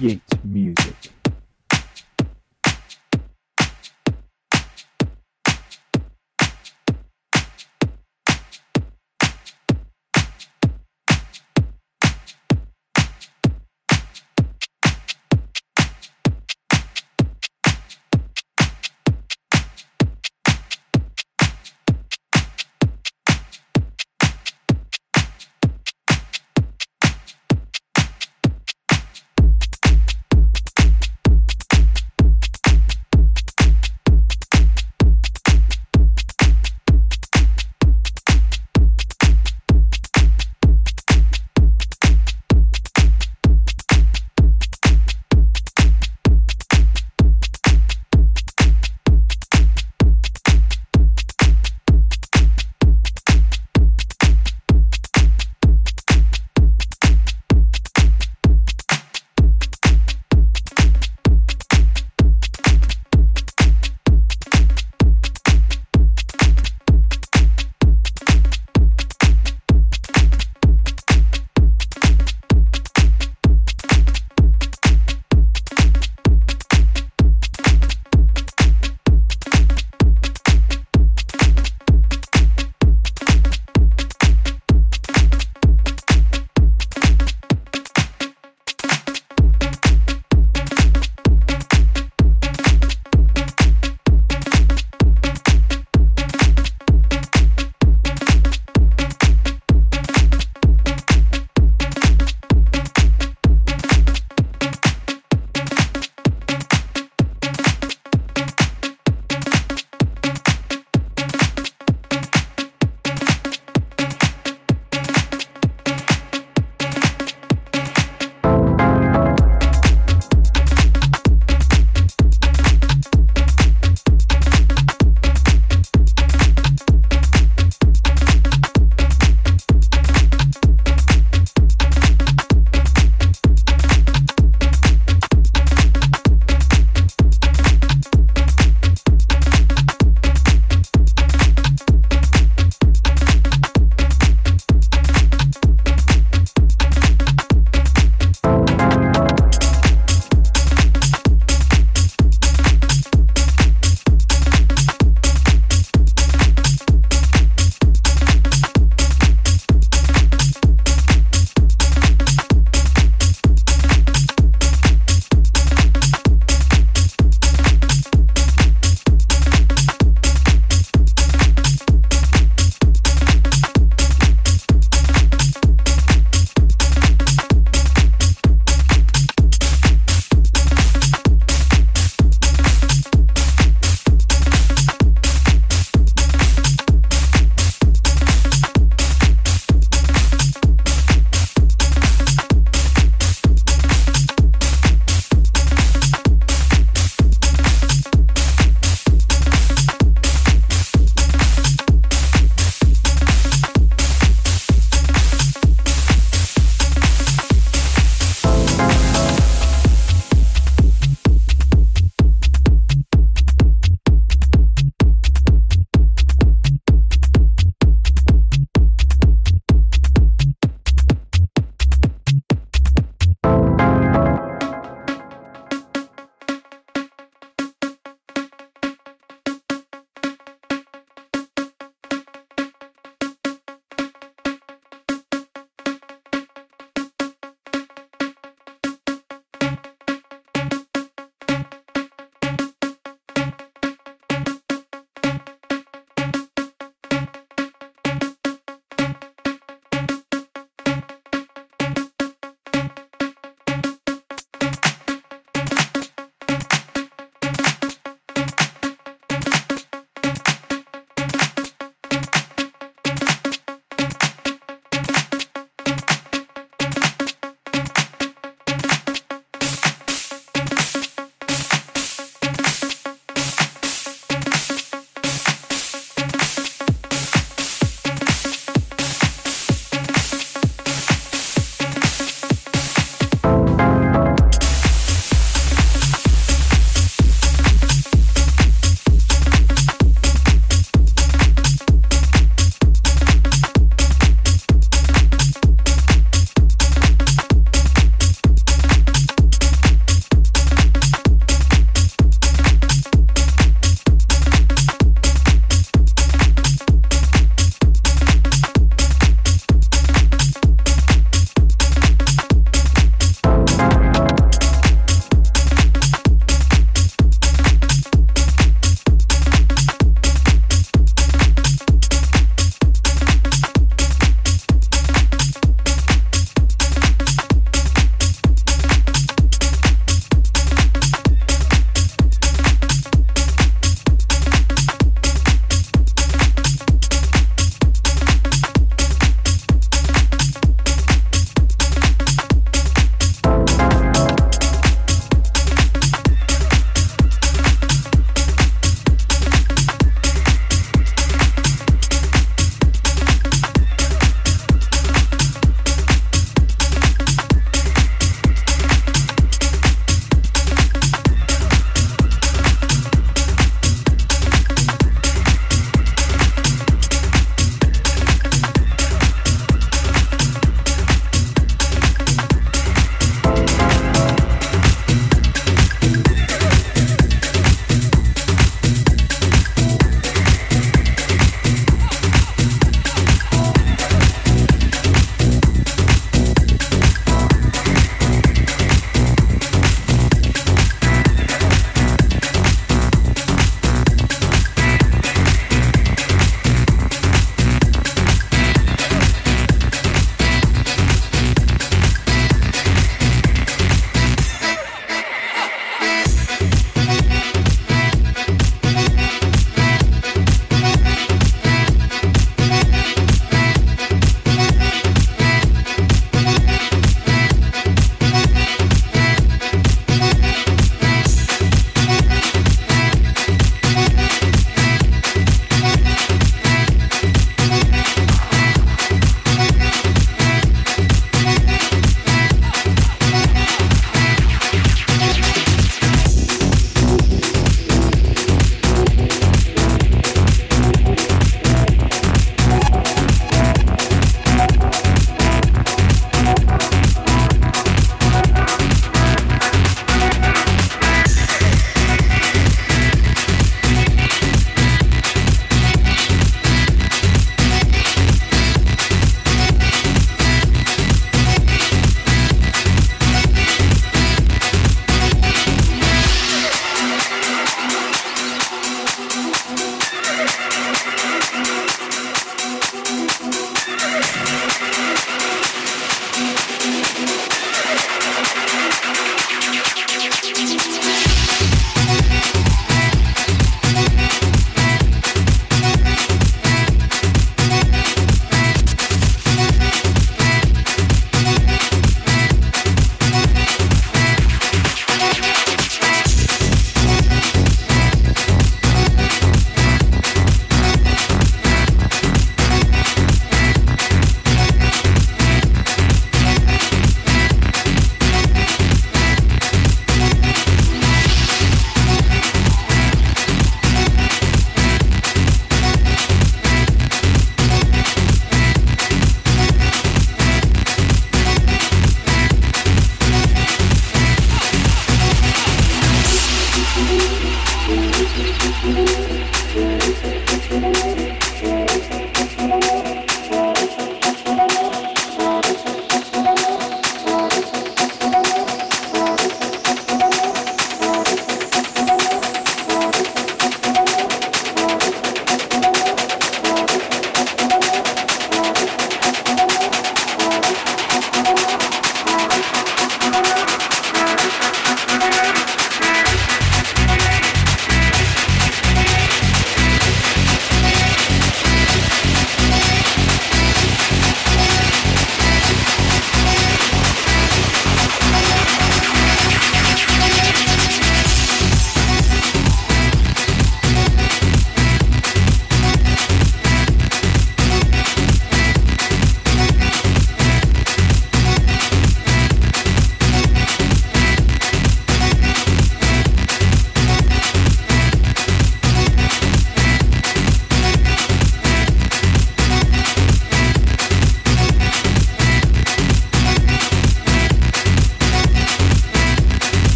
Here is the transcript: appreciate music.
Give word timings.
appreciate 0.00 0.44
music. 0.44 0.99